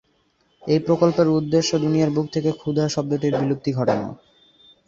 [0.63, 4.07] এই প্রকল্পের উদ্দেশ্য, দুনিয়ার বুক থেকে ক্ষুধা শব্দটির বিলুপ্তি ঘটানো।